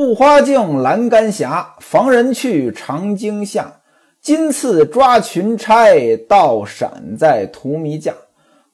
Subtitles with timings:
[0.00, 3.80] 布花镜栏杆下，防人去长惊吓。
[4.22, 8.14] 金刺抓群钗，倒闪在荼蘼架。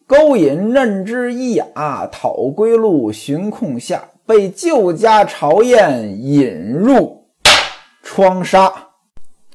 [0.07, 4.05] 勾引嫩枝一雅，讨归路寻空下。
[4.25, 7.25] 被旧家朝宴引入
[8.05, 8.73] 窗纱。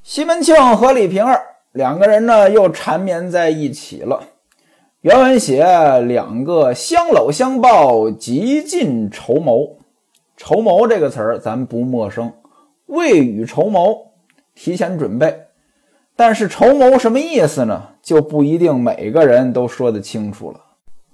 [0.04, 1.42] 西门庆和李瓶儿
[1.72, 4.24] 两个人呢，又缠绵在一起了。
[5.00, 5.64] 原文写
[6.02, 9.78] 两个相搂相抱，极尽筹谋。
[10.44, 12.34] 筹谋这个词儿咱不陌生，
[12.88, 14.08] 未雨绸缪，
[14.56, 15.42] 提前准备。
[16.16, 17.90] 但是筹谋什么意思呢？
[18.02, 20.60] 就不一定每个人都说得清楚了。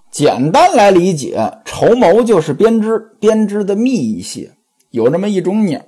[0.10, 4.50] 简单来理解，绸缪就是编织，编织的密一些。
[4.92, 5.84] 有这么一种鸟，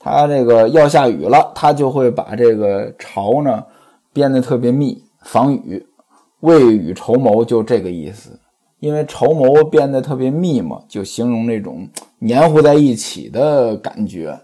[0.00, 3.64] 它这个要下雨了，它就会把这个巢呢
[4.12, 5.86] 编得特别密，防雨。
[6.40, 8.36] 未雨绸缪就这个意思，
[8.82, 14.36] 因为绸缪变得特别密嘛，就形容那种黏糊在一起的感觉。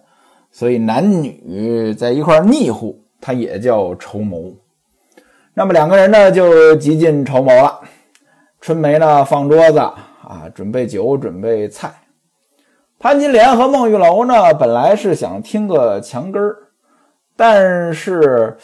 [0.52, 2.96] 所以男女在一块腻乎。
[3.20, 4.54] 它也叫筹谋，
[5.52, 7.80] 那么两个人呢就极尽筹谋了。
[8.60, 11.92] 春梅呢放桌子啊，准备酒，准备菜。
[12.96, 16.56] 潘金莲和孟玉楼呢本来是想听个墙根儿，
[17.36, 18.56] 但是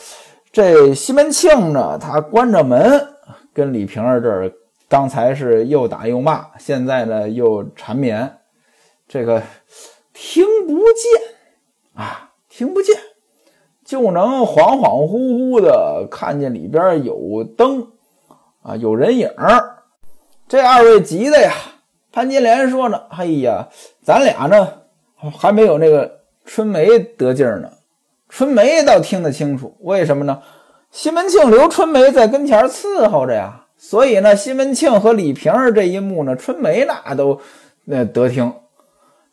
[0.52, 3.04] 这西门庆呢他关着门
[3.52, 4.52] 跟李瓶儿这儿，
[4.88, 8.38] 刚才是又打又骂，现在呢又缠绵，
[9.08, 9.42] 这个
[10.12, 11.22] 听不见
[11.94, 12.94] 啊，听不见。
[13.84, 17.86] 就能恍恍惚惚的看见里边有灯
[18.62, 19.82] 啊，有人影儿。
[20.48, 21.52] 这二位急的呀！
[22.10, 23.68] 潘金莲说呢：“哎呀，
[24.02, 24.72] 咱俩呢
[25.36, 27.70] 还没有那个春梅得劲儿呢。
[28.28, 30.42] 春梅倒听得清楚，为什么呢？
[30.90, 33.63] 西门庆留春梅在跟前伺候着呀。
[33.86, 37.38] 所以呢，西门庆和李瓶儿这一幕呢，春梅那都
[37.84, 38.50] 那得听。”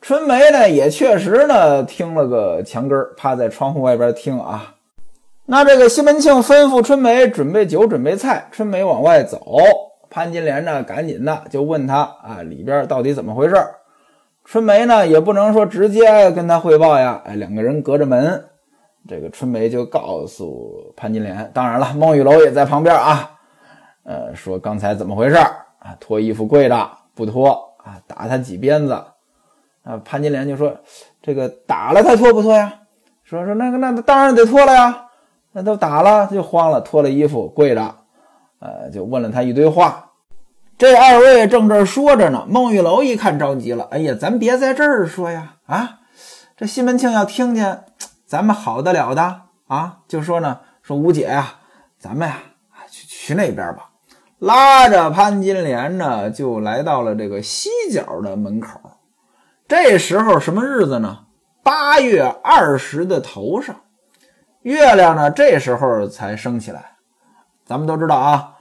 [0.02, 4.76] 春梅呢，也确实呢，听了个墙根儿，趴在窗户外边听啊。
[5.46, 8.50] 那这个西门庆吩咐春梅准备酒，准备菜。
[8.52, 9.42] 春梅往外走，
[10.10, 13.56] 潘金莲呢，赶紧的就问他啊，里边到底怎么回事？
[14.44, 17.22] 春梅呢，也不能说直接跟他汇报呀。
[17.24, 18.44] 哎，两个人隔着门，
[19.08, 21.50] 这个春梅就告诉潘金莲。
[21.54, 23.38] 当然了，孟玉楼也在旁边啊。
[24.04, 25.96] 呃，说刚才怎么回事啊？
[26.00, 28.02] 脱衣服跪着不脱啊？
[28.08, 29.04] 打他几鞭子。
[29.84, 30.78] 啊，潘金莲就说
[31.24, 32.72] ：“这个打了他脱不脱呀？”
[33.26, 35.08] 说说那个那当然得脱了呀，
[35.54, 37.96] 那都打了就慌了，脱了衣服跪着，
[38.60, 40.12] 呃，就问了他一堆话。
[40.78, 45.56] 这二位正这说着呢，孟玉楼一看着急了：“哎呀，咱别在这儿说呀！
[45.66, 46.02] 啊，
[46.56, 47.86] 这西门庆要听见，
[48.28, 51.56] 咱们好得了的啊！”就说呢：“说吴姐呀，
[51.98, 52.38] 咱们呀
[52.90, 53.90] 去去那边吧。”
[54.42, 58.80] 拉着潘金莲呢，就来到了这个西角的门口。
[59.68, 61.26] 这时候什么日子呢？
[61.62, 63.76] 八月二十的头上，
[64.64, 66.94] 月亮呢这时候才升起来。
[67.68, 68.58] 咱们都知道啊，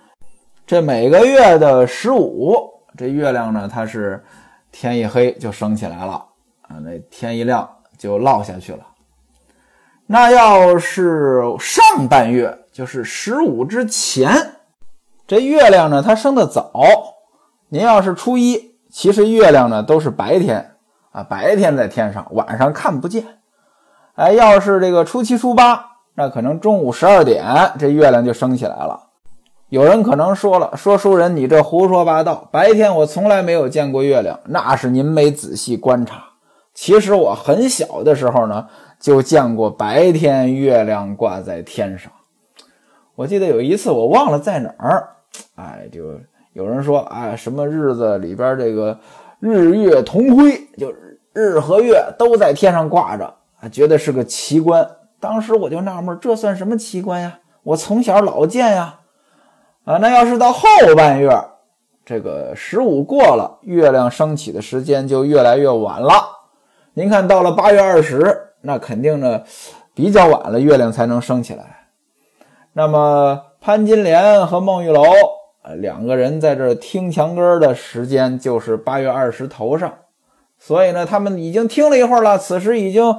[0.66, 2.58] 这每个月的十五，
[2.98, 4.22] 这月亮呢它是
[4.70, 6.22] 天一黑就升起来了
[6.60, 8.86] 啊，那天一亮就落下去了。
[10.06, 14.30] 那要是上半月，就是十五之前，
[15.30, 16.72] 这月亮呢它升得早。
[17.68, 20.72] 您要是初一，其实月亮呢都是白天。
[21.12, 23.24] 啊，白天在天上，晚上看不见。
[24.16, 25.84] 哎，要是这个初七、初八，
[26.16, 27.44] 那可能中午十二点，
[27.78, 29.04] 这月亮就升起来了。
[29.68, 32.48] 有人可能说了：“说书人，你这胡说八道！
[32.50, 36.24] 白天我从来没有见过月亮，那是您没仔细观察。
[36.74, 38.66] 其实我很小的时候呢，
[38.98, 42.10] 就见过白天月亮挂在天上。
[43.14, 45.08] 我记得有一次，我忘了在哪儿，
[45.54, 46.18] 哎，就
[46.52, 48.98] 有人说啊，什么日子里边这个。”
[49.40, 50.92] 日月同辉，就
[51.32, 53.24] 日和月都在天上挂着
[53.58, 54.86] 啊，觉得是个奇观。
[55.18, 57.38] 当时我就纳闷，这算什么奇观呀？
[57.62, 59.00] 我从小老见呀。
[59.86, 61.30] 啊，那要是到后半月，
[62.04, 66.12] 这个十五过了，月亮升起的时间就越来越晚了。
[66.92, 69.42] 您看到了八月二十，那肯定呢
[69.94, 71.88] 比较晚了，月亮才能升起来。
[72.74, 75.04] 那么潘金莲和孟玉楼。
[75.76, 79.92] 两个人在这听墙根的时间就是八月二十头上，
[80.58, 82.38] 所以呢，他们已经听了一会儿了。
[82.38, 83.18] 此时已经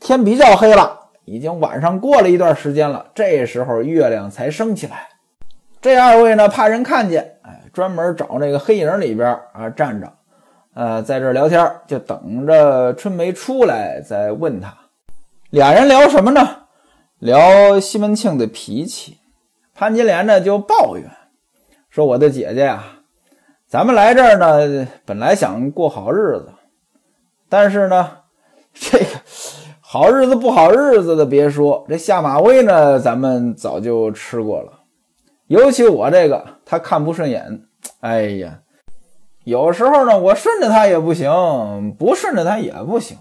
[0.00, 3.06] 天比较黑了，已经晚上过了一段时间了。
[3.14, 5.08] 这时候月亮才升起来。
[5.80, 10.12] 这二位呢，怕人看见，哎，专门找那个黑影里边啊站着，
[10.74, 14.76] 呃，在这聊天，就等着春梅出来再问他。
[15.50, 16.46] 俩人聊什么呢？
[17.20, 19.18] 聊西门庆的脾气。
[19.76, 21.04] 潘金莲呢就抱怨。
[21.90, 22.82] 说我的姐姐呀，
[23.68, 26.48] 咱们来这儿呢，本来想过好日子，
[27.50, 28.10] 但是呢，
[28.72, 29.04] 这个
[29.80, 34.72] 好日子不好日子的别说，这下马威呢，咱们早就吃过了。
[35.46, 37.62] 尤其我这个，他看不顺眼。
[38.00, 38.60] 哎呀，
[39.44, 43.18] 有时候呢，我顺着他也不行，不顺着他也不行。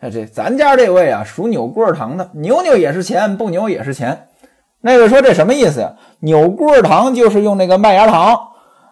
[0.00, 4.27] 哎，这咱家这位啊，属扭棍糖的，扭扭也是钱，不扭也是钱。
[4.80, 5.92] 那位说这什么意思呀？
[6.20, 8.38] 扭棍糖就是用那个麦芽糖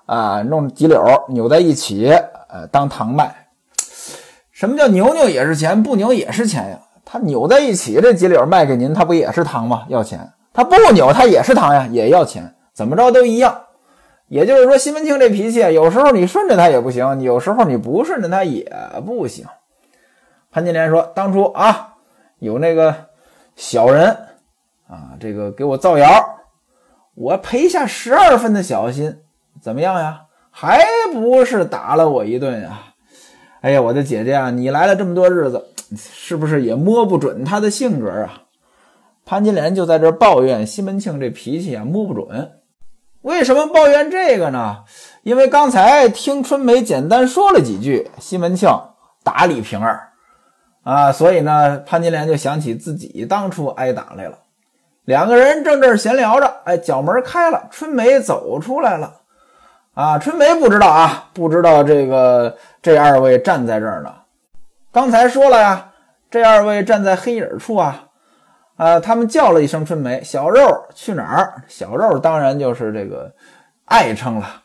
[0.06, 2.10] 啊，弄几绺扭在一起，
[2.48, 3.48] 呃，当糖卖。
[4.50, 6.78] 什么叫扭扭也是钱，不扭也是钱呀？
[7.04, 9.84] 他扭在一起这几绺卖给您，他不也是糖吗？
[9.88, 10.32] 要钱。
[10.52, 12.54] 他不扭，他也是糖呀，也要钱。
[12.72, 13.62] 怎么着都一样。
[14.28, 18.68] 也就是说，西门庆这脾气，有时候你顺着他也不行，有时候你不顺着他也
[19.04, 19.46] 不行。
[20.50, 21.94] 潘金莲说：“当初啊，
[22.40, 22.94] 有那个
[23.54, 24.16] 小人
[24.88, 26.06] 啊，这个给我造谣，
[27.14, 29.18] 我赔下十二分的小心，
[29.60, 30.22] 怎么样呀？
[30.50, 32.80] 还不是打了我一顿呀？
[33.60, 35.66] 哎呀，我的姐姐啊，你来了这么多日子，
[35.96, 38.42] 是不是也摸不准他的性格啊？”
[39.26, 42.52] 潘金莲就在这抱怨西门庆这脾气啊，摸不准。
[43.22, 44.84] 为什么抱怨这个呢？
[45.24, 48.70] 因为刚才听春梅简单说了几句，西门庆
[49.24, 50.12] 打李瓶儿。
[50.84, 54.38] 啊，所以呢，潘金莲就想起自己当初挨打来了。
[55.06, 59.14] 两个人正这闲聊着，哎，角门开了，春梅走出来了。
[59.94, 64.12] 啊，春梅不知道啊，不知道这个这二位站在这儿呢。
[64.92, 65.92] 刚才说了呀，
[66.28, 68.02] 这二位站在黑影处啊。
[68.76, 70.60] 啊，他们叫了一声春梅，小肉
[70.92, 71.62] 去哪儿？
[71.68, 73.32] 小肉当然就是这个
[73.84, 74.62] 爱称了。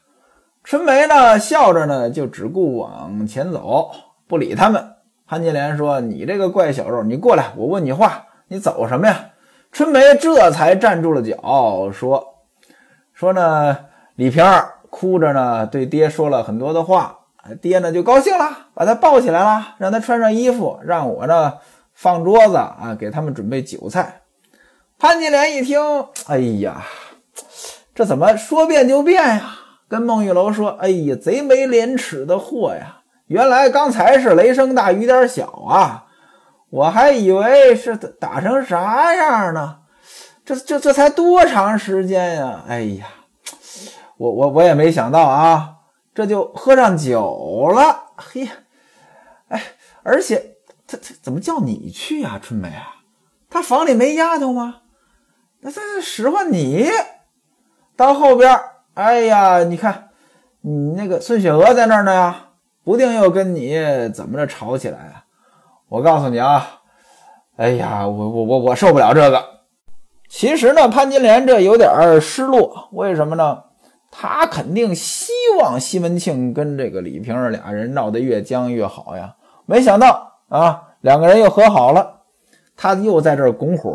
[0.63, 3.91] 春梅呢，笑着呢，就只顾往前走，
[4.27, 4.95] 不理他们。
[5.27, 9.27] 潘金莲说：“你这个怪小肉，你过来，我问你话，你走什么呀？”
[9.71, 12.35] 春梅这才站住了脚，说
[13.13, 13.77] ：“说呢，
[14.15, 17.19] 李瓶儿哭着呢，对爹说了很多的话，
[17.62, 21.53] 爹呢就高兴了，把他抱起来了，让他穿上衣服，让我呢
[21.94, 24.21] 放桌子啊，给他们准备酒菜。”
[25.00, 25.79] 潘金莲一听，
[26.27, 26.83] 哎呀，
[27.95, 29.56] 这怎么说变就变呀？
[29.88, 32.97] 跟孟玉楼说：“哎呀，贼没廉耻的货呀！”
[33.27, 36.06] 原来刚才是雷声大雨点小啊，
[36.71, 39.79] 我还以为是打成啥样呢？
[40.45, 42.63] 这这这才多长时间呀？
[42.68, 43.06] 哎呀，
[44.18, 45.75] 我我我也没想到啊，
[46.15, 48.03] 这就喝上酒了。
[48.15, 48.50] 嘿，
[49.50, 49.62] 哎，
[50.01, 50.56] 而且
[50.88, 52.95] 他他怎么叫你去呀，春梅啊？
[53.50, 54.77] 他房里没丫头吗？
[55.59, 56.89] 那这使唤你
[57.95, 58.59] 到后边。
[58.94, 60.09] 哎呀，你看
[60.62, 62.47] 你那个孙雪娥在那儿呢呀。
[62.83, 63.77] 不定又跟你
[64.12, 65.20] 怎么着吵起来啊！
[65.91, 66.79] 我告诉你啊，
[67.57, 69.43] 哎呀，我我我我受不了这个。
[70.29, 73.63] 其实呢，潘金莲这有点儿失落，为什么呢？
[74.09, 79.35] 他肯定希望西门庆跟这个李瓶儿俩人闹得越僵越好呀。
[79.65, 82.21] 没想到啊，两个人又和好了，
[82.77, 83.91] 他又在这儿拱火。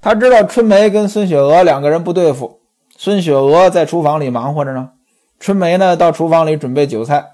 [0.00, 2.62] 他知道春梅跟孙雪娥两个人不对付，
[2.96, 4.90] 孙雪娥在厨房里忙活着呢，
[5.38, 7.24] 春梅呢到厨房里准备酒菜。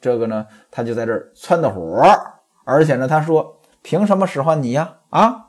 [0.00, 2.00] 这个呢，他就在这儿窜的火，
[2.68, 4.96] 而且呢，他说：“凭什么使唤你呀？
[5.08, 5.46] 啊，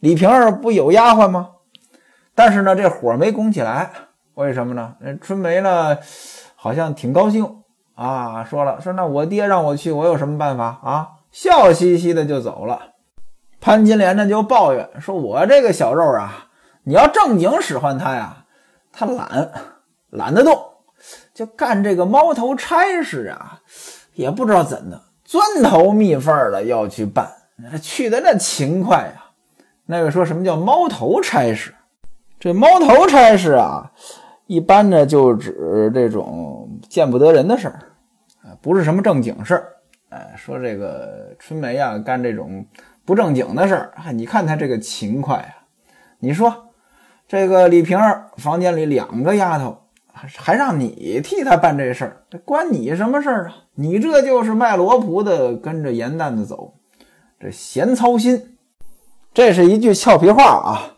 [0.00, 1.50] 李瓶儿不有丫鬟吗？”
[2.34, 3.92] 但是呢，这火没拱起来，
[4.34, 4.96] 为什么呢？
[5.20, 5.96] 春梅呢，
[6.56, 7.62] 好像挺高兴
[7.94, 12.94] 啊，说了说：“那我爹让我去，我有什么办法啊？”笑嘻嘻的就走了。
[13.60, 16.48] 潘金莲呢就抱怨说：“我这个小肉啊，
[16.82, 18.44] 你要正经使唤他呀，
[18.90, 19.52] 他懒，
[20.10, 20.58] 懒得动。”
[21.32, 23.60] 就干这个猫头差事啊，
[24.14, 27.28] 也不知道怎的，钻头蜜缝的要去办，
[27.82, 29.24] 去的那勤快呀。
[29.86, 31.74] 那个说什么叫猫头差事？
[32.38, 33.90] 这猫头差事啊，
[34.46, 37.80] 一般呢就指这种见不得人的事儿，
[38.62, 39.72] 不是什么正经事儿。
[40.10, 42.64] 哎，说这个春梅啊，干这种
[43.04, 45.66] 不正经的事儿，你看他这个勤快啊。
[46.20, 46.68] 你说
[47.26, 49.82] 这个李瓶儿房间里两个丫头。
[50.36, 53.56] 还让你替他办这事儿，这关你什么事儿啊？
[53.74, 56.72] 你这就是卖罗铺的，跟着盐担子走，
[57.38, 58.56] 这闲操心。
[59.34, 60.96] 这是一句俏皮话啊！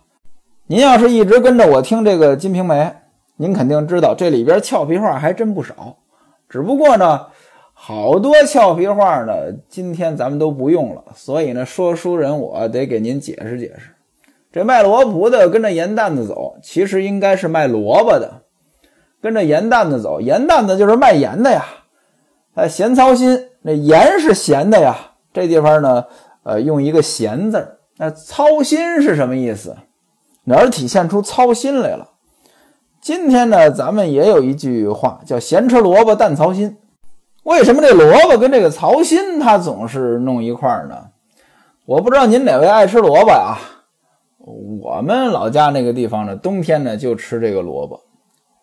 [0.68, 2.74] 您要是一直跟着我听这个《金瓶梅》，
[3.38, 5.96] 您肯定知道这里边俏皮话还真不少。
[6.48, 7.26] 只不过呢，
[7.74, 9.32] 好多俏皮话呢，
[9.68, 11.02] 今天咱们都不用了。
[11.16, 13.90] 所以呢，说书人我得给您解释解释。
[14.52, 18.42] 这卖罗铺的跟着盐担子走，其实应该是卖萝卜的。
[19.20, 21.64] 跟着盐担子走，盐担子就是卖盐的呀。
[22.54, 24.96] 哎，咸操心，那盐是咸的呀。
[25.32, 26.04] 这地方呢，
[26.42, 29.76] 呃，用一个咸字那操心是什么意思？
[30.44, 32.08] 哪儿体现出操心来了？
[33.00, 36.76] 今天呢，咱们也有一句话叫“咸吃萝卜淡操心”。
[37.44, 40.96] 为什么这萝卜跟这个操心它总是弄一块儿呢？
[41.86, 43.58] 我不知道您哪位爱吃萝卜啊？
[44.38, 48.00] 我们老家那个地方呢，冬天呢就吃这个萝卜，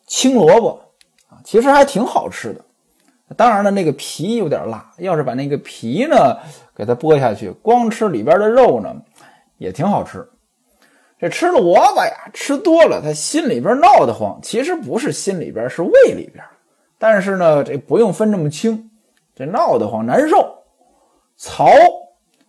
[0.07, 0.81] 青萝卜
[1.29, 2.61] 啊，其实还挺好吃的。
[3.35, 6.37] 当然了，那个皮有点辣，要是把那个皮呢
[6.75, 8.95] 给它剥下去，光吃里边的肉呢，
[9.57, 10.27] 也挺好吃。
[11.17, 16.43] 这吃萝卜呀，吃多了他心里边闹得慌，其实不是心里边，是胃里边。
[16.99, 18.91] 但是呢，这不用分这么清，
[19.35, 20.55] 这闹得慌难受。
[21.35, 21.67] 曹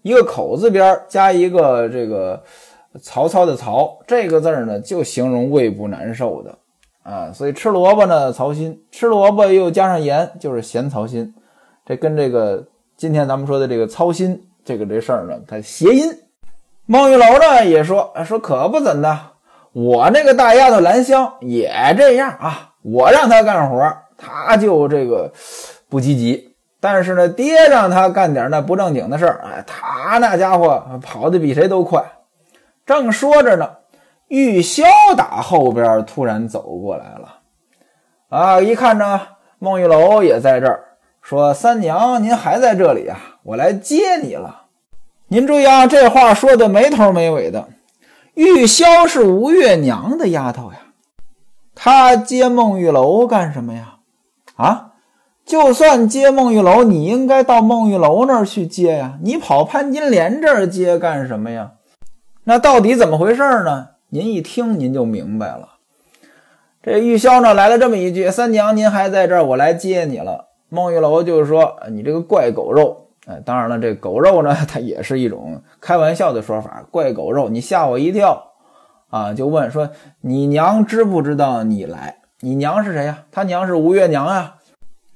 [0.03, 2.43] 一个口字边加一个这个
[3.01, 6.59] 曹操的曹这个字呢，就形容胃部难受的
[7.07, 7.33] 啊。
[7.33, 11.35] 所以吃萝卜呢，操心；吃萝卜又加上盐，就是咸操心。
[11.85, 12.65] 这跟这个
[12.97, 16.11] 今天咱们说的这个操心这个这事儿呢，它谐音。
[16.87, 19.19] 孟玉楼呢也说说可不怎的，
[19.73, 25.33] 我那个大丫头兰香也这样啊，我让她干活，她就这个
[25.89, 26.55] 不积极。
[26.79, 32.05] 但是呢，爹让他干点那不正经的事儿，哎，他那家伙跑得比谁都快。
[32.85, 33.69] 正说着呢，
[34.29, 34.85] 玉箫
[35.17, 37.39] 打后边突然走过来了，
[38.29, 39.21] 啊，一看呢，
[39.59, 40.85] 孟玉楼也在这儿，
[41.23, 43.19] 说：“三娘，您还在这里啊？
[43.45, 44.63] 我来接你了。”
[45.29, 47.69] 您注意啊，这话说的没头没尾的。
[48.35, 50.79] 玉箫是吴月娘的丫头呀，
[51.75, 53.99] 她接孟玉楼干什么呀？
[54.57, 54.93] 啊？
[55.45, 61.75] 就算接孟玉楼，你应该到孟玉楼那儿去接呀，你跑潘金莲这儿接干什么呀？
[62.45, 63.91] 那到底怎么回事呢？
[64.17, 65.75] 您一听您就明白了。
[66.83, 78.53] 这玉箫呢来了这么一句：“三娘，您还在这儿，我来接你了。”孟玉楼就说：“你这个怪狗肉！”哎，当然了，这狗肉呢， 它也是一种开玩笑的说法，“怪狗肉，你吓我一跳
[79.11, 79.91] 啊！”就问说
[80.23, 82.21] ：“你娘知不知道你来？
[82.41, 84.55] 你娘是谁呀？”他娘是吴月娘啊。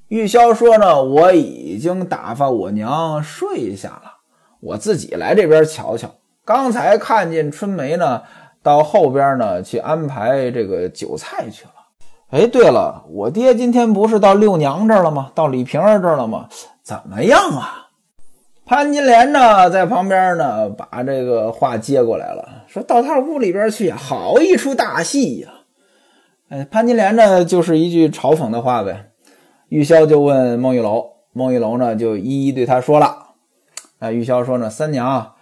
[0.09, 4.17] 玉箫说呢，我已经打发我娘睡下了，
[4.59, 6.11] 我自己来这边瞧瞧。
[6.45, 8.23] 刚才看见春梅呢，
[8.63, 11.71] 到后边呢去安排这个酒菜去了。
[12.29, 15.31] 哎，对了，我爹今天不是到六娘这儿了吗？
[15.35, 16.47] 到李瓶儿这儿了吗？
[16.81, 17.89] 怎么样啊？
[18.65, 25.49] 潘金莲呢，在旁边呢，把这个话接过来了，说到他屋里边去，好一出大戏呀。
[26.47, 29.07] 哎，潘金莲呢，就是一句嘲讽的话呗。
[29.67, 33.17] 玉箫就问孟玉楼，孟玉楼呢就一一对他说了。
[33.99, 35.33] 哎，玉箫说呢，三娘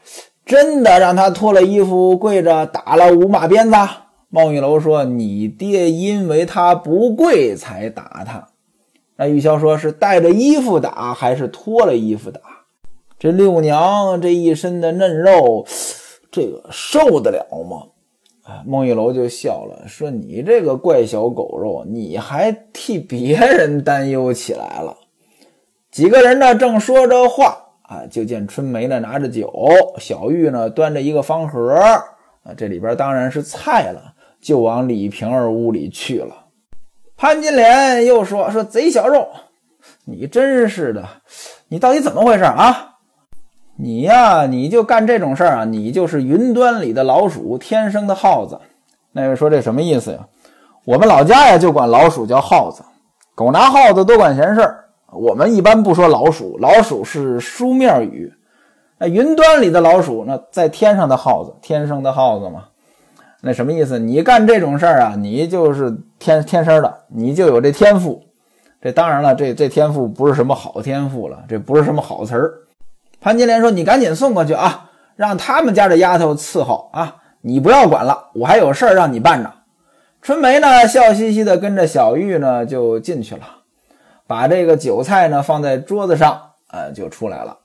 [0.50, 3.77] 真的让他脱了衣服跪着打了五马鞭子。
[4.29, 8.48] 孟玉楼说，你爹因为他不跪才打他。
[9.15, 12.41] 那玉箫说是带着衣服打还是脱了衣服打？
[13.20, 15.68] 这六娘这一身的嫩肉，
[16.32, 17.84] 这个受得了吗？
[18.65, 24.98] 孟玉楼就笑了，说：“你这个怪小狗肉，你还替别人担忧起来了。”
[25.91, 29.51] 几个人呢正说着话啊，就见春梅呢拿着酒，
[29.98, 31.74] 小玉呢端着一个方盒
[32.43, 36.46] 啊，这里边当然是菜了，就往李瓶儿屋里去了。
[37.17, 39.27] 潘金莲又说：“说贼小肉，
[40.05, 41.03] 你真是的，
[41.67, 42.86] 你到底怎么回事啊？”
[43.81, 45.65] 你呀，你就干这种事儿啊！
[45.65, 48.60] 你就是云端里的老鼠，天生的耗子。
[49.13, 50.27] 那位说这什么意思呀？
[50.84, 52.84] 我们老家呀就管老鼠叫耗子，
[53.36, 54.88] 狗拿耗子多管闲事儿。
[55.13, 58.34] 我们一般不说老鼠，老鼠是书面语。
[58.98, 62.66] 那云端里的老鼠，那在天上的耗子，天生的耗子嘛。
[63.42, 63.98] 那什么意思？
[63.98, 68.22] 你干这种事儿啊，你就是天天生的，你就有这天赋。
[68.82, 72.54] 这当然了，这这天赋不是什么好天赋了，这不是什么好词儿。
[73.22, 79.51] 潘金莲说：“你赶紧送过去啊，让他们家的丫头伺候啊，你不要管了，我还有事儿让你办着。”
[80.22, 83.42] 春梅呢，笑嘻嘻的跟着小玉呢就进去了，
[84.30, 87.58] 把这个酒菜呢放在桌子上，呃，就出来了。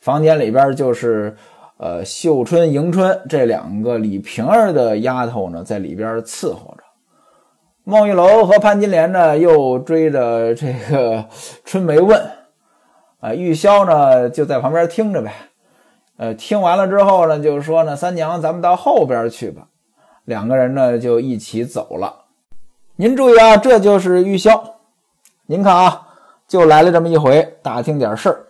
[0.00, 1.36] 房间里边就是，
[1.76, 6.84] 呃，秀春、迎春这两个李瓶儿的丫头呢，在里边伺候着。
[7.84, 11.26] 孟玉楼和潘金莲呢，又追着这个
[11.66, 12.18] 春梅问。
[13.20, 15.34] 啊，玉箫呢就在旁边听着呗，
[16.16, 19.66] 呃，听完了之后呢，就说呢，三娘，咱们到后边去吧。
[20.24, 22.24] 两个人呢就一起走了。
[22.96, 24.58] 您注意啊，这就是玉箫。
[25.48, 26.05] 您看啊，
[26.48, 28.46] 就来了这么一回，打听点事儿，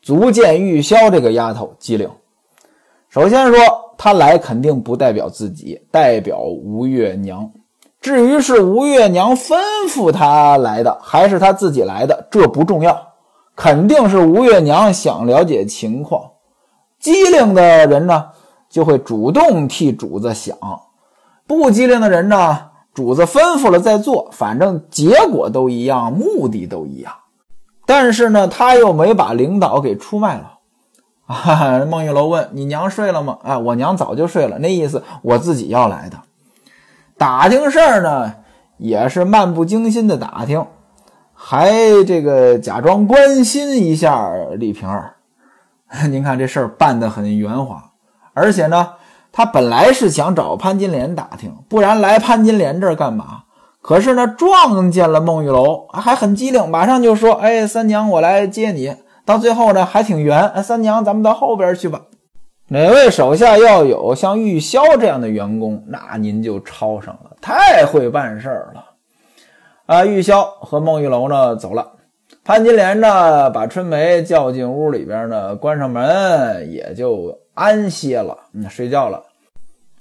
[0.00, 2.08] 足见玉箫这个丫头机灵。
[3.08, 3.58] 首先说，
[3.98, 7.50] 她来肯定不代表自己，代表吴月娘。
[8.00, 13.08] 至于是吴月娘吩咐她来的，还是她自己来的，这不重要。
[13.56, 16.30] 肯定是吴月娘想了解情况，
[16.98, 18.28] 机灵的人呢
[18.70, 20.56] 就会主动替主子想，
[21.46, 27.12] 不机灵的人呢，主子吩咐了再做，反正结果都一样，目的都一样。
[27.92, 30.58] 但是呢，他又没把领导给出卖了
[31.26, 34.60] 啊， 孟玉楼问：“你娘睡了吗？”啊，我娘早就睡了。
[34.60, 36.16] 那意思我自己要来的。
[37.18, 38.32] 打听事儿呢，
[38.76, 40.64] 也是漫不经心的打听，
[41.34, 41.72] 还
[42.06, 45.16] 这个假装关心一下李瓶儿。
[46.10, 47.90] 您看这事儿办得很圆滑，
[48.34, 48.90] 而且呢，
[49.32, 53.42] 他本来是想找潘金莲打听，不然来潘金莲这儿干嘛？
[53.82, 58.94] 可是呢，撞见了孟玉楼，还很机灵，马上就说：“哎，三娘，我来接你。”
[59.24, 60.48] 到最后呢，还挺圆。
[60.48, 62.02] 哎，三娘，咱们到后边去吧。
[62.68, 68.84] 哪位手下要有像玉箫这样的员工，那您就抄上了，太会办事儿了。
[69.86, 71.92] 啊，玉箫和孟玉楼呢走了。
[72.44, 79.22] 潘金莲呢，把春梅叫进屋里边呢，关上门，也就安歇了，嗯，睡觉了。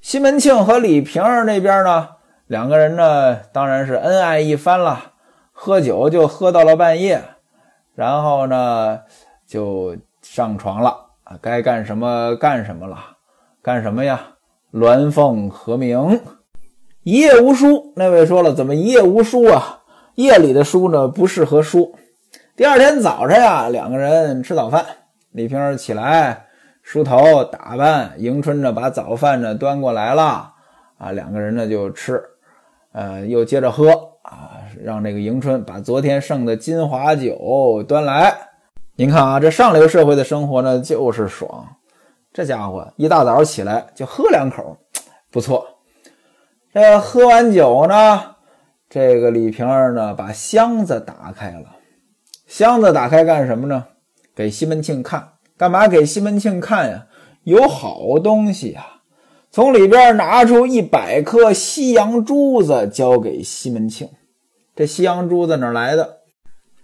[0.02, 2.08] 西门庆和李瓶儿那边呢，
[2.50, 5.12] 两个人呢，当然是恩爱一番了，
[5.52, 7.22] 喝酒就喝到了半夜，
[7.94, 9.02] 然后呢，
[9.46, 10.90] 就上床了
[11.26, 12.98] 啊，该干什么干什么了，
[13.62, 14.20] 干什么呀？
[14.74, 16.22] 鸾凤和鸣，
[17.04, 17.94] 一夜无书。
[17.96, 19.82] 那位说了，怎么一夜无书啊？
[20.16, 21.96] 夜里的书呢，不适合书。
[22.56, 24.84] 第二天早晨呀，两个人吃早饭。
[25.34, 26.48] 李瓶儿起来
[26.82, 30.54] 梳头打扮，迎春呢把早饭呢端过来了
[30.98, 32.20] 啊，两个人呢就吃，
[33.00, 33.92] 呃，又接着喝
[34.24, 38.36] 啊，让这个迎春把昨天剩的金华酒端来。
[38.98, 41.66] 您看啊，这上流社会的生活呢就是爽，
[42.34, 44.76] 这家伙一大早起来就喝两口，
[45.32, 45.66] 不错。
[46.74, 48.36] 这喝完酒呢，
[48.90, 51.78] 这个李瓶儿呢把箱子打开了。
[52.48, 53.86] 箱子打开干什么呢？
[54.36, 55.26] 给西门庆看，
[55.58, 57.08] 干嘛给西门庆看呀？
[57.44, 58.99] 有好东西呀！
[59.52, 64.08] 从里边拿出一百颗西洋珠子，交给西门庆。
[64.76, 66.20] 这西洋珠子哪来的？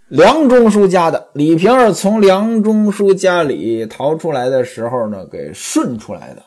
[0.08, 1.28] 梁中书家的。
[1.32, 6.42] 李瓶儿从梁中书家里逃出来的时候呢，给顺出来的。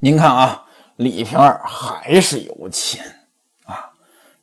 [0.00, 0.64] 您看啊，
[0.96, 3.04] 李瓶儿还是有钱
[3.64, 3.92] 啊！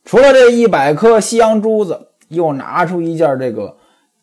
[0.04, 3.76] 除了这一百颗西洋珠子，又拿出一件这个。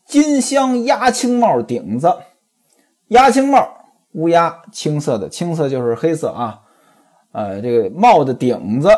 [0.04, 2.12] 金镶鸭青帽顶子，
[3.08, 3.66] 鸭青帽，
[4.12, 6.60] 乌鸦青色的，青色就是黑色啊。
[7.32, 8.88] 呃，这个帽的顶子，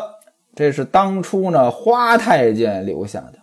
[0.53, 3.39] 这是当初呢花太监留下的。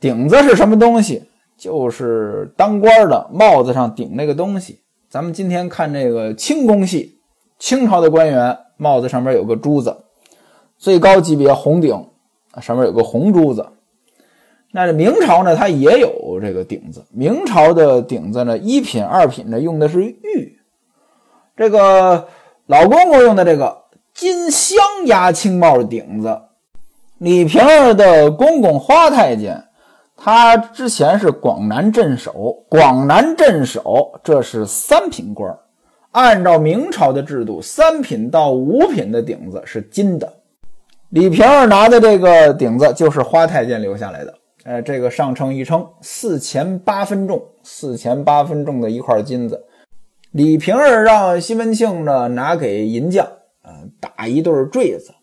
[0.00, 1.24] 顶子是什么东西？
[1.56, 4.80] 就是当官的帽子上顶那个东西。
[5.08, 7.20] 咱们今天看这个清宫戏，
[7.58, 9.96] 清朝的官员帽子上面有个珠子，
[10.76, 12.08] 最高级别红顶，
[12.60, 13.64] 上面有个红珠子。
[14.72, 17.04] 那这明朝呢，它也有这个顶子。
[17.12, 20.58] 明朝的顶子呢，一品、二品呢用的是玉。
[21.56, 22.26] 这个
[22.66, 23.81] 老公公用的这个
[24.14, 26.42] 金镶牙青帽顶子，
[27.18, 29.64] 李瓶儿的公公花太监，
[30.16, 32.64] 他之前是广南镇守。
[32.68, 35.56] 广南镇守这是三品官，
[36.10, 40.32] 按照明朝的制度，三品到五品的顶子是金的。
[41.08, 44.34] 李瓶儿拿的这个顶子就是花太监留下来的。
[44.64, 49.64] 哎，这个上称一称，四钱八分重，四钱八分重的一块金子。
[50.30, 53.26] 李瓶儿让西门庆呢拿给银匠
[54.00, 55.14] 打一对坠子，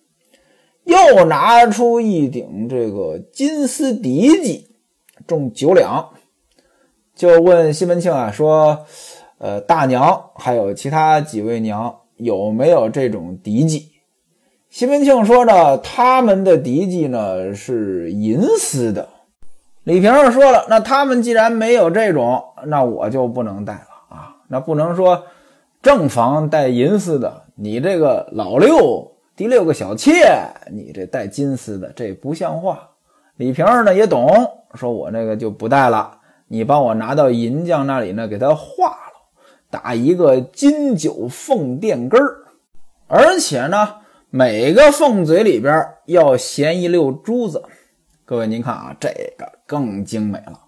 [0.83, 4.65] 又拿出一顶这个金丝笛髻，
[5.27, 6.09] 重九两，
[7.15, 8.85] 就问西门庆啊说
[9.39, 13.83] ：“呃，大娘还有其他几位娘有没有这种笛髻？”
[14.69, 19.09] 西门庆说呢，他们的笛髻呢是银丝的。
[19.83, 24.35] 李瓶儿说了：“那他们既然没有这种，那我就不能戴了啊！
[24.47, 25.23] 那不能说
[25.81, 30.13] 正房戴银丝的，你这个老六第六个小妾，
[30.71, 32.89] 你这戴金丝的，这不像话。”
[33.35, 34.29] 李瓶儿呢也懂，
[34.75, 39.13] 说我那个就不戴了，你帮我拿到银匠那里呢，给他化了，
[39.69, 42.45] 打一个金九凤垫根儿，
[43.07, 43.95] 而且呢，
[44.29, 47.63] 每个凤嘴里边要衔一溜珠子。
[48.25, 50.61] 各位，您看啊，这个更精美了。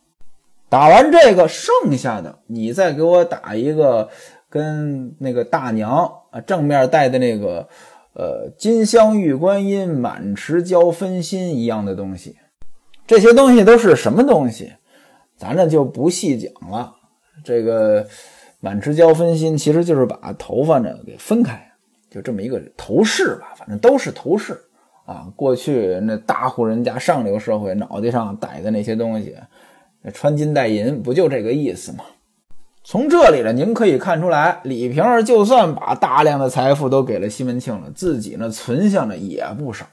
[0.68, 4.10] 打完这个，剩下的你再给我打一个
[4.50, 7.70] 跟那个大娘啊正面戴的那个
[8.14, 12.38] 呃金镶玉观音、满池交分心一样的东西。
[13.06, 14.74] 这些东西都是什么东西？
[15.38, 16.96] 咱这就不细讲了。
[17.44, 18.08] 这个
[18.60, 21.72] 满池交分心其实就是把头发呢给分开，
[22.10, 24.60] 就这么一个头饰吧，反正都是头饰。
[25.04, 29.36] 啊，过去那大户人家、上流社会脑袋上戴的那些东西，
[30.14, 32.06] 穿金戴银，不就这个意思吗？
[32.84, 39.86] 从这里呢，您可以看出来，李瓶儿就算把大量的财富都给了西门庆了，自己呢存下的也不少。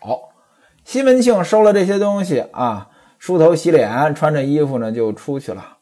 [0.85, 5.77] 西门庆收了这些东西啊，梳头洗脸，穿着衣服呢就出去了。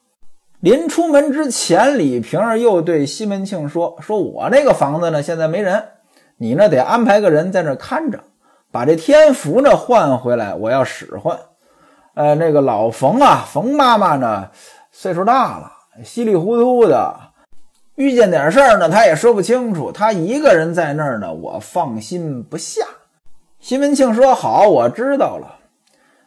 [0.58, 5.84] 临出门之前，李瓶儿又对西门庆说：“说我那个房子呢，现在没人，
[6.38, 8.18] 你呢得安排个人在那看着，
[8.72, 11.38] 把这天福呢换回来，我要使唤。
[12.14, 14.48] 呃，那个老冯啊，冯妈妈呢，
[14.90, 15.70] 岁数大了，
[16.04, 17.16] 稀里糊涂的，
[17.94, 19.90] 遇见点事儿呢，他也说不清楚。
[19.90, 22.82] 他一个人在那儿呢，我放心不下。”
[23.58, 25.58] 西门庆说：“好，我知道了。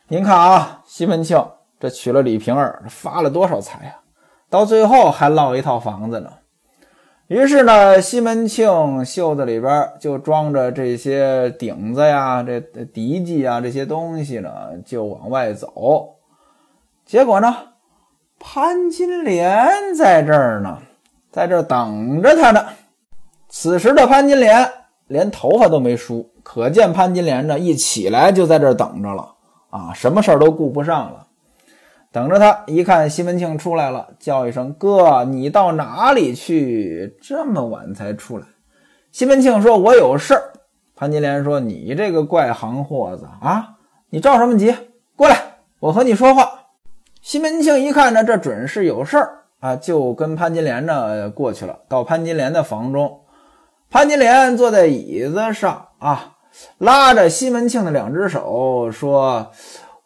[0.08, 1.44] 您看啊，西门庆
[1.80, 3.96] 这娶了李瓶儿，发了多少财呀？”
[4.50, 6.32] 到最后还落一套房子呢。
[7.28, 14.52] 于是呢，西门庆袖子里边就装着这些顶子呀、这笛记啊这些东西呢，
[14.84, 16.16] 就往外走。
[17.06, 17.56] 结果呢，
[18.40, 20.80] 潘金莲在这儿呢，
[21.30, 22.66] 在这儿等着他呢。
[23.50, 24.72] 此时的潘金莲
[25.08, 29.34] 连头发都没梳，可见潘金莲呢一起来就在这儿等着了
[29.70, 31.28] 啊，什么事儿都顾不上了。
[32.12, 37.18] 等着他，一看西门庆出来了，叫一声：“哥，你到哪里去？
[37.22, 38.46] 这么晚才出来？”
[39.12, 40.54] 西门庆说：“我有事儿。”
[40.96, 43.76] 潘金莲说：“你这个怪行货子啊，
[44.10, 44.76] 你着什么急？
[45.16, 45.40] 过来，
[45.80, 46.52] 我和你说话。”
[47.22, 51.80] 西门庆一看呢，这准是有事儿啊，就跟潘金莲呢过去了。
[51.90, 53.22] 到潘金莲的房中，
[53.90, 56.38] 潘金莲坐在椅子上啊，
[56.78, 59.52] 拉着西门庆的两只手说：“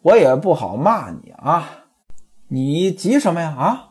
[0.02, 1.70] 我也不好骂你啊。”
[2.48, 3.54] 你急什么呀？
[3.56, 3.88] 啊，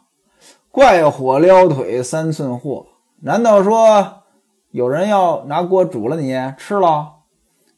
[0.70, 2.86] 怪火撩腿三寸货，
[3.22, 4.24] 难道说
[4.72, 7.13] 有人要拿锅煮了你吃了？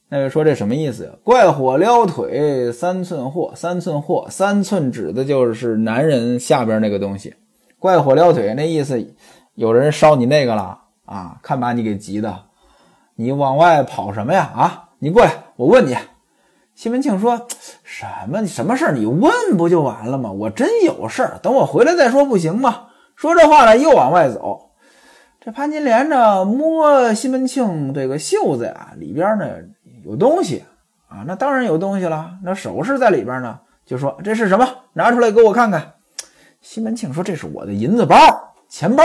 [0.08, 1.12] 那位说这什么意思呀？
[1.24, 7.34] 怪火撩腿三寸货，三寸货，三寸指的就是男人下边那个东西。
[7.80, 9.14] 怪火撩腿那意思，
[9.56, 11.38] 有人烧你那个了啊？
[11.42, 12.44] 看把你给急的，
[13.16, 14.52] 你往外跑什么呀？
[14.56, 15.96] 啊，你过来，我问你。
[16.76, 17.48] 西门庆说
[17.84, 18.92] ：“什么什么事儿？
[18.92, 20.30] 你问不就完了吗？
[20.32, 24.72] 我真有事儿，等我回来再说，不行吗？”说这话呢，又往外走。
[25.40, 29.48] 这潘金莲呢，摸西门庆这个袖子呀，里边呢
[30.06, 30.64] 有东西
[31.08, 32.38] 啊，那当然有东西了。
[32.44, 34.68] 那首饰在里边呢，就说这是什么？
[34.94, 35.94] 拿出来给我看看。
[36.62, 38.16] 西门庆说：“这是我的银子包，
[38.70, 39.04] 钱包。”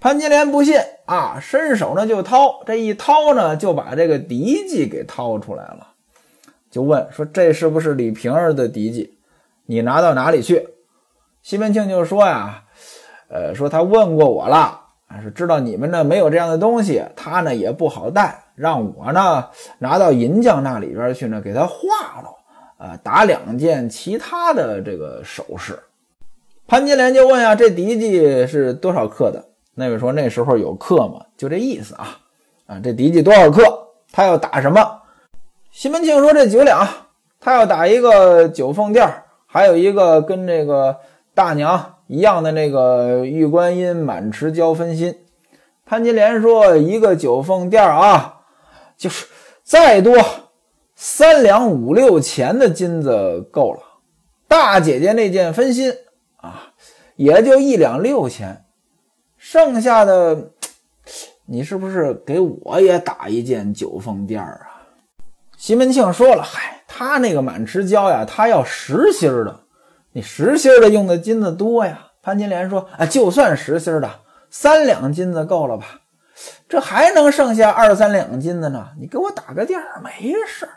[0.00, 5.88] 潘金莲不信啊，伸手呢就掏，这一掏呢，就把这个笛记给掏出来了。
[6.70, 9.18] 就问说：“这是不是李瓶儿的嫡记？
[9.66, 10.68] 你拿到哪里去？”
[11.42, 12.62] 西门庆就说：“呀，
[13.28, 14.80] 呃，说他问过我了，
[15.22, 22.36] 是知道你们呢没有这样的东西，他呢也不好带，让我呢拿到银匠那里边去呢，给他画了，
[22.76, 25.78] 啊，打两件其他的这个首饰。”
[26.68, 29.44] 潘金莲就问：“啊，这嫡记是多少克的？”
[29.74, 31.24] 那位说：“那时候有克吗？
[31.36, 32.18] 就这意思啊，
[32.66, 33.62] 啊，这嫡记多少克？
[34.12, 35.00] 他要打什么？”
[35.72, 36.86] 西门庆说：“这九两，
[37.40, 39.10] 他要打一个九凤垫
[39.46, 40.98] 还有一个跟这个
[41.34, 45.16] 大娘一样的那个玉观音满池交分心。”
[45.86, 48.39] 潘金莲说：“一个九凤垫啊，
[49.00, 49.26] 就是
[49.64, 50.14] 再多
[50.94, 53.80] 三两五六钱的金子够了。
[54.46, 55.90] 大姐姐那件分心
[56.36, 56.74] 啊，
[57.16, 58.66] 也就一两六钱，
[59.38, 60.50] 剩下的
[61.46, 64.84] 你是不是给我也打一件九凤垫儿啊？”
[65.56, 69.60] 西门庆说了：“嗨，他那个满池胶呀，他要实心的，
[70.12, 75.99] 你实心的用的金子多呀。”潘金莲说：“啊，就算实心的，三两金子够了吧？
[76.68, 78.88] 这还能剩下二三两金子呢。
[78.98, 80.72] 你给我打个垫儿，没事儿。”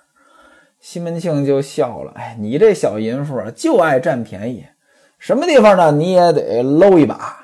[0.80, 4.66] 西门庆就笑了：“哎，你这小淫妇啊，就爱占便宜，
[5.18, 5.92] 什么地方呢？
[5.92, 7.40] 你也得搂一把。”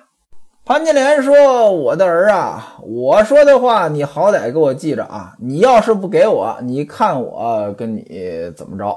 [0.65, 5.33] 潘金莲说：“我的儿啊，我说的话你好歹给我记着啊！
[5.39, 8.95] 你要是不给我，你看我跟你怎么着？”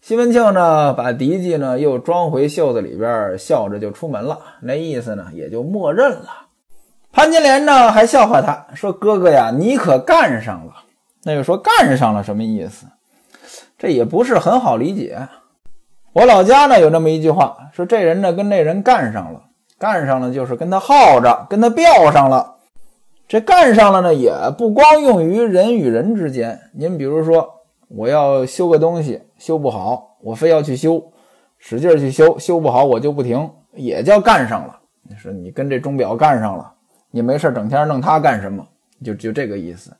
[0.00, 4.38] 西门庆呢，把嫡记呢又装回袖子里边，笑着就出门了。
[4.62, 6.45] 那意思呢，也就默认了。
[7.16, 10.74] 潘金莲呢，还笑话他说：“哥哥呀，你可干上了。”
[11.24, 12.84] 那就说干上了什么意思？
[13.78, 15.26] 这也不是很好理解。
[16.12, 19.44] 我老家呢有这么一句话，说这人呢跟那人干上了。
[19.78, 22.56] 干上了就是跟他耗着，跟他吊上了。
[23.26, 26.60] 这干上了呢，也不光用于人与人之间。
[26.74, 27.48] 您比如说，
[27.88, 31.02] 我要修个东西，修不好，我非要去修，
[31.56, 34.80] 使劲去修，修不好我就不停，也叫干上了。
[35.08, 36.74] 你说你跟这钟表干上了，
[37.16, 38.62] 你没事整天弄它干什么？
[39.02, 39.90] 就就这个意思。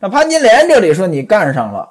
[0.00, 1.88] 那潘金莲这里说你干上了，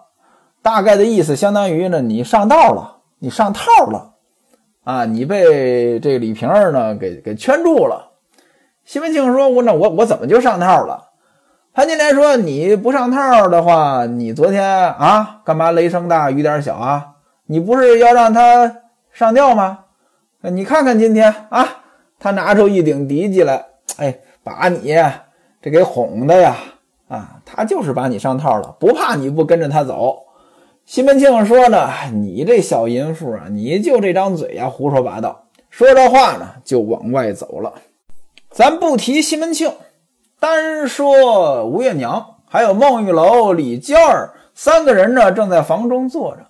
[0.61, 4.13] 大概的意思相当于呢，你上道了，你上套了。
[4.83, 8.11] 啊，你被这李瓶儿呢给给圈住了。
[8.85, 11.09] 西门庆说：“我那我我怎么就上套了？”
[11.73, 17.07] 潘金莲说：“你不上套的话，你昨天啊干嘛雷声大雨点小啊？
[17.47, 18.77] 你不是要让他
[19.11, 19.79] 上吊吗？
[20.41, 21.67] 你看看今天啊，
[22.19, 23.65] 他拿出一顶笛子来，
[23.97, 24.95] 哎，把你
[25.61, 26.55] 这给哄的呀，
[27.09, 30.19] 啊，他就是把你上套了，不怕你不跟着他走。
[30.85, 35.43] 西门庆说呢，你这小淫妇啊，你就这张嘴呀，胡说八道。
[35.69, 37.73] 说着话呢，就往外走了。
[38.49, 39.73] 咱不提西门庆，
[40.39, 46.47] 单说吴月娘，还有孟玉楼、李娇儿三个人呢，正在房中坐着。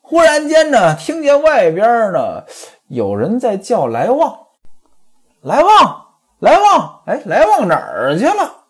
[0.00, 2.44] 忽然间呢，听见外边呢
[2.88, 4.38] 有人在叫来旺，
[5.42, 6.03] 来旺，
[6.44, 8.64] 来旺，哎，来旺哪儿去了？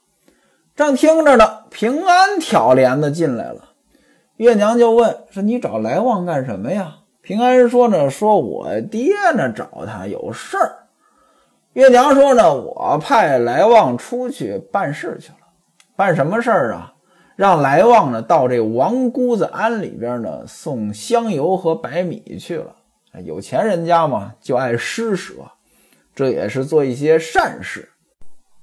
[0.77, 3.71] 正听着呢，平安挑帘子进来了。
[4.37, 10.87] 月娘就问说：“你找来旺干什么呀？”平安说呢，说我爹呢找他有事儿。
[11.73, 15.39] 月娘说呢，我派来旺出去办事去了。
[15.97, 16.93] 办什么事儿啊？
[17.35, 22.77] 让来旺呢到这王姑子庵里边呢送香油和白米去了。
[23.25, 25.35] 有钱人家嘛，就爱施舍，
[26.15, 27.89] 这也是做一些善事。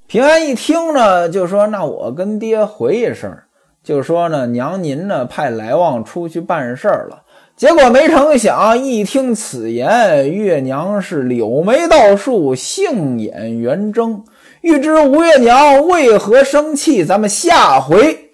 [0.08, 3.38] 平安一听呢，就说：“那我跟爹回一声，
[3.84, 7.24] 就说呢，娘您呢派来旺出去办事儿了。”
[7.56, 14.24] 结果没成想，一听此言，月娘是柳眉倒竖，杏眼圆睁。
[14.62, 18.32] 欲知吴月娘为何生气，咱们下回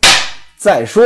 [0.58, 1.04] 再说。